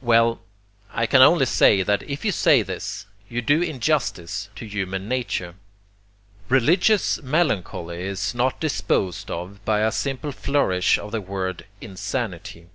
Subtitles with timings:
[0.00, 0.40] Well,
[0.90, 5.54] I can only say that if you say this, you do injustice to human nature.
[6.48, 12.68] Religious melancholy is not disposed of by a simple flourish of the word insanity.